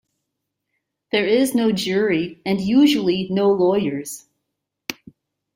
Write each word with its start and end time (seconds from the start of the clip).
There 1.11 1.27
is 1.27 1.53
no 1.53 1.71
jury 1.71 2.41
and 2.43 2.59
usually 2.59 3.27
no 3.29 3.51
lawyers. 3.51 4.25